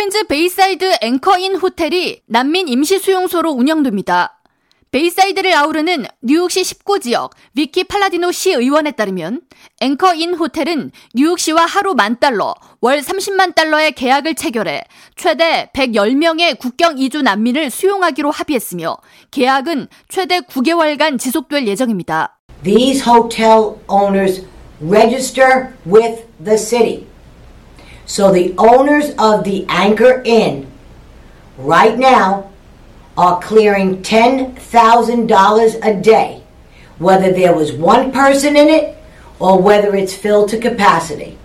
퀸즈 0.00 0.28
베이사이드 0.28 0.96
앵커인 1.02 1.56
호텔이 1.56 2.22
난민 2.24 2.68
임시 2.68 2.98
수용소로 2.98 3.50
운영됩니다. 3.50 4.40
베이사이드를 4.92 5.52
아우르는 5.52 6.06
뉴욕시 6.22 6.62
19지역 6.62 7.32
비키 7.54 7.84
팔라디노 7.84 8.32
시 8.32 8.52
의원에 8.52 8.92
따르면 8.92 9.42
앵커인 9.82 10.32
호텔은 10.36 10.92
뉴욕시와 11.12 11.66
하루 11.66 11.92
만 11.92 12.18
달러, 12.18 12.54
월 12.80 13.00
30만 13.00 13.54
달러의 13.54 13.92
계약을 13.92 14.36
체결해 14.36 14.84
최대 15.16 15.68
110명의 15.74 16.58
국경 16.58 16.96
이주 16.96 17.20
난민을 17.20 17.68
수용하기로 17.68 18.30
합의했으며 18.30 18.96
계약은 19.30 19.88
최대 20.08 20.40
9개월간 20.40 21.18
지속될 21.18 21.66
예정입니다. 21.66 22.40
These 22.64 23.02
hotel 23.06 23.76
owners 23.86 24.46
register 24.80 25.74
with 25.84 26.24
the 26.42 26.56
city. 26.56 27.09
So 28.10 28.32
the 28.32 28.56
owners 28.58 29.10
of 29.18 29.44
the 29.44 29.64
Anchor 29.68 30.20
Inn 30.24 30.66
right 31.56 31.96
now 31.96 32.50
are 33.16 33.40
clearing 33.40 34.02
$10,000 34.02 35.86
a 35.86 36.02
day, 36.02 36.42
whether 36.98 37.32
there 37.32 37.54
was 37.54 37.72
one 37.72 38.10
person 38.10 38.56
in 38.56 38.68
it 38.68 38.98
or 39.38 39.62
whether 39.62 39.94
it's 39.94 40.12
filled 40.12 40.48
to 40.48 40.58
capacity. 40.58 41.38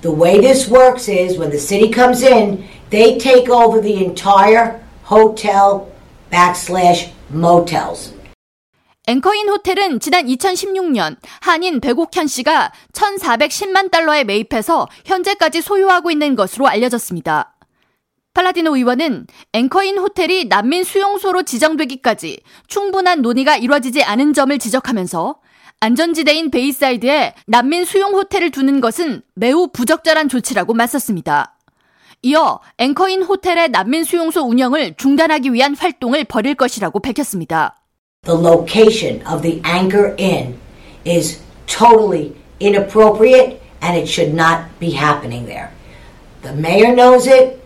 The 0.00 0.10
way 0.10 0.40
this 0.40 0.66
works 0.66 1.06
is 1.06 1.38
when 1.38 1.50
the 1.50 1.58
city 1.60 1.88
comes 1.88 2.22
in, 2.22 2.66
they 2.90 3.16
take 3.16 3.48
over 3.48 3.80
the 3.80 4.04
entire 4.04 4.84
hotel 5.04 5.88
backslash 6.32 7.12
motels. 7.30 8.12
앵커인 9.08 9.48
호텔은 9.48 9.98
지난 9.98 10.26
2016년 10.26 11.16
한인 11.40 11.80
백옥현 11.80 12.28
씨가 12.28 12.72
1,410만 12.92 13.90
달러에 13.90 14.22
매입해서 14.22 14.86
현재까지 15.04 15.60
소유하고 15.60 16.12
있는 16.12 16.36
것으로 16.36 16.68
알려졌습니다. 16.68 17.56
팔라디노 18.32 18.76
의원은 18.76 19.26
앵커인 19.52 19.98
호텔이 19.98 20.44
난민 20.44 20.84
수용소로 20.84 21.42
지정되기까지 21.42 22.40
충분한 22.68 23.22
논의가 23.22 23.56
이루어지지 23.56 24.04
않은 24.04 24.34
점을 24.34 24.56
지적하면서 24.56 25.40
안전지대인 25.80 26.52
베이사이드에 26.52 27.34
난민 27.46 27.84
수용 27.84 28.14
호텔을 28.14 28.52
두는 28.52 28.80
것은 28.80 29.22
매우 29.34 29.66
부적절한 29.72 30.28
조치라고 30.28 30.74
맞섰습니다. 30.74 31.58
이어 32.22 32.60
앵커인 32.78 33.24
호텔의 33.24 33.70
난민 33.70 34.04
수용소 34.04 34.42
운영을 34.42 34.94
중단하기 34.96 35.52
위한 35.52 35.74
활동을 35.74 36.22
벌일 36.22 36.54
것이라고 36.54 37.00
밝혔습니다. 37.00 37.81
The 38.23 38.35
location 38.35 39.21
of 39.23 39.41
the 39.41 39.61
Anchor 39.63 40.13
Inn 40.17 40.59
is 41.05 41.39
totally 41.65 42.35
inappropriate 42.59 43.61
and 43.81 43.95
it 43.95 44.07
should 44.07 44.33
not 44.33 44.79
be 44.79 44.91
happening 44.91 45.45
there. 45.45 45.71
The 46.41 46.53
mayor 46.53 46.93
knows 46.93 47.27
it. 47.27 47.63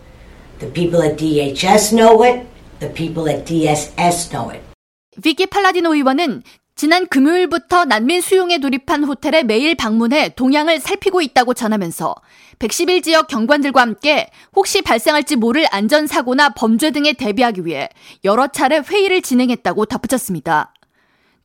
The 0.60 0.68
people 0.68 1.02
at 1.02 1.18
DHS 1.18 1.92
know 1.92 2.22
it. 2.22 2.46
The 2.78 2.90
people 2.90 3.28
at 3.28 3.44
DSS 3.46 4.32
know 4.32 4.50
it. 4.50 4.62
비키 5.20 5.46
팔라디노 5.46 5.94
의원은 5.94 6.42
지난 6.77 7.07
금요일부터 7.07 7.85
난민 7.85 8.21
수용에 8.21 8.59
돌입한 8.59 9.03
호텔에 9.03 9.41
매일 9.41 9.73
방문해 9.73 10.35
동향을 10.35 10.79
살피고 10.79 11.21
있다고 11.23 11.55
전하면서 11.55 12.13
110일 12.59 13.03
지역 13.03 13.27
경관들과 13.27 13.81
함께 13.81 14.29
혹시 14.55 14.83
발생할지 14.83 15.37
모를 15.37 15.65
안전사고나 15.71 16.49
범죄 16.49 16.91
등에 16.91 17.13
대비하기 17.13 17.65
위해 17.65 17.89
여러 18.23 18.45
차례 18.45 18.77
회의를 18.77 19.23
진행했다고 19.23 19.87
덧붙였습니다. 19.87 20.71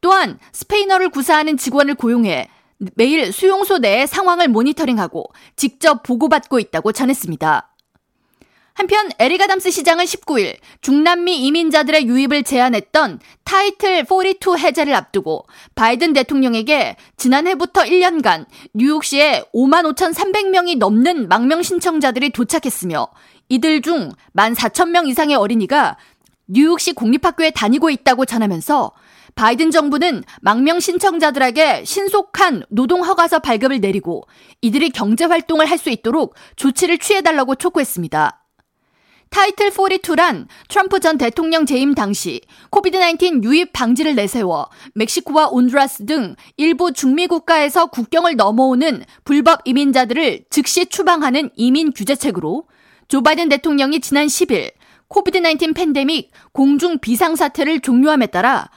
또한 0.02 0.38
스페인어를 0.52 1.08
구사하는 1.08 1.56
직원을 1.56 1.94
고용해 1.94 2.48
매일 2.96 3.32
수용소 3.32 3.78
내의 3.78 4.06
상황을 4.06 4.48
모니터링하고 4.48 5.24
직접 5.56 6.02
보고받고 6.02 6.58
있다고 6.58 6.92
전했습니다. 6.92 7.71
한편 8.74 9.10
에릭 9.18 9.37
아담스 9.37 9.70
시장은 9.70 10.04
19일 10.04 10.56
중남미 10.80 11.44
이민자들의 11.44 12.06
유입을 12.06 12.42
제한했던 12.42 13.20
타이틀 13.44 14.04
42 14.08 14.58
해제를 14.58 14.94
앞두고 14.94 15.46
바이든 15.74 16.14
대통령에게 16.14 16.96
지난해부터 17.16 17.82
1년간 17.82 18.46
뉴욕시에 18.72 19.44
5만 19.54 19.94
5,300명이 19.94 20.78
넘는 20.78 21.28
망명 21.28 21.62
신청자들이 21.62 22.30
도착했으며 22.30 23.08
이들 23.50 23.82
중 23.82 24.10
1만 24.34 24.54
4천 24.54 24.88
명 24.88 25.06
이상의 25.06 25.36
어린이가 25.36 25.98
뉴욕시 26.46 26.94
공립학교에 26.94 27.50
다니고 27.50 27.90
있다고 27.90 28.24
전하면서 28.24 28.92
바이든 29.34 29.70
정부는 29.70 30.24
망명 30.40 30.80
신청자들에게 30.80 31.84
신속한 31.84 32.64
노동 32.68 33.02
허가서 33.02 33.38
발급을 33.38 33.80
내리고 33.80 34.24
이들이 34.60 34.90
경제 34.90 35.24
활동을 35.24 35.66
할 35.70 35.78
수 35.78 35.90
있도록 35.90 36.34
조치를 36.56 36.98
취해달라고 36.98 37.54
촉구했습니다. 37.56 38.41
타이틀 39.32 39.70
42란 39.70 40.46
트럼프 40.68 41.00
전 41.00 41.16
대통령 41.16 41.64
재임 41.64 41.94
당시 41.94 42.42
코비드-19 42.68 43.42
유입 43.42 43.72
방지를 43.72 44.14
내세워 44.14 44.68
멕시코와 44.94 45.48
온두라스 45.48 46.04
등 46.04 46.36
일부 46.58 46.92
중미 46.92 47.28
국가에서 47.28 47.86
국경을 47.86 48.36
넘어오는 48.36 49.02
불법 49.24 49.62
이민자들을 49.64 50.44
즉시 50.50 50.84
추방하는 50.84 51.48
이민 51.56 51.92
규제책으로 51.92 52.68
조 53.08 53.22
바이든 53.22 53.48
대통령이 53.48 54.00
지난 54.00 54.26
10일 54.26 54.72
코비드-19 55.08 55.74
팬데믹 55.74 56.30
공중 56.52 56.98
비상 56.98 57.34
사태를 57.34 57.80
종료함에 57.80 58.26
따라 58.26 58.68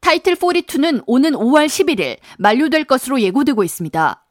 타이틀 0.00 0.36
42는 0.36 1.02
오는 1.08 1.32
5월 1.32 1.66
11일 1.66 2.18
만료될 2.38 2.84
것으로 2.84 3.20
예고되고 3.20 3.64
있습니다. 3.64 4.24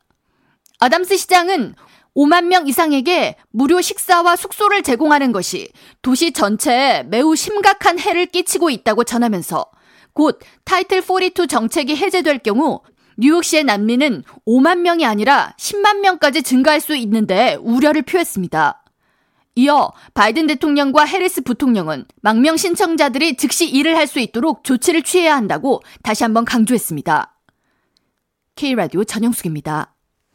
아담스 0.80 1.18
시장은 1.18 1.76
5만 2.16 2.46
명 2.46 2.68
이상에게 2.68 3.38
무료 3.52 3.82
식사와 3.82 4.36
숙소를 4.36 4.84
제공하는 4.84 5.32
것이 5.32 5.70
도시 6.02 6.32
전체에 6.32 7.04
매우 7.04 7.36
심각한 7.36 8.00
해를 8.00 8.28
끼치고 8.28 8.70
있다고 8.70 9.04
전하면서 9.04 9.66
곧 10.14 10.40
타이틀 10.64 11.02
42 11.02 11.48
정책이 11.48 11.96
해제될 11.96 12.40
경우 12.40 12.82
뉴욕시의 13.18 13.64
난민은 13.64 14.24
5만 14.48 14.80
명이 14.80 15.06
아니라 15.06 15.54
10만 15.58 16.00
명까지 16.00 16.44
증가할 16.44 16.82
수 16.82 16.96
있는데 16.96 17.56
우려를 17.62 18.04
표했습니다. 18.04 18.84
이어 19.56 19.92
바이든 20.16 20.48
대통령과 20.48 21.06
해리스 21.06 21.42
부통령은 21.44 22.06
망명 22.22 22.58
신청자들이 22.58 23.38
즉시 23.38 23.70
일을 23.70 23.96
할 23.96 24.08
수 24.08 24.20
있도록 24.20 24.64
조치를 24.64 25.04
취해야 25.04 25.36
한다고 25.36 25.82
다시 26.02 26.24
한번 26.24 26.44
강조했습니다. 26.44 27.36
K라디오 28.56 29.04
전영숙입니다. 29.04 29.93